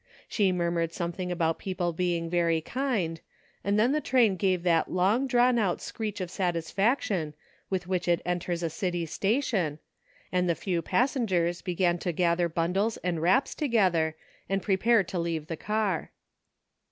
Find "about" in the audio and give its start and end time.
1.31-1.59